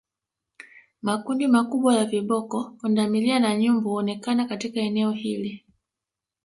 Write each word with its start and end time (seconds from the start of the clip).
Makundi 1.01 1.47
makubwa 1.47 1.95
ya 1.95 2.05
viboko 2.05 2.63
pundamilia 2.69 3.39
na 3.39 3.57
nyumbu 3.57 3.89
huonekana 3.89 4.45
katika 4.45 4.79
eneo 4.79 5.11
hili 5.11 5.65